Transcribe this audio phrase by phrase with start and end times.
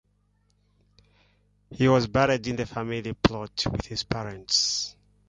[1.69, 4.95] He was buried in the family plot with his parents.